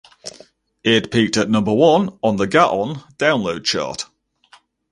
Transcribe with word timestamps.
It 0.83 1.11
peaked 1.11 1.37
at 1.37 1.47
number 1.51 1.71
one 1.71 2.17
on 2.23 2.37
the 2.37 2.47
Gaon 2.47 2.95
Download 3.19 3.63
Chart. 3.63 4.03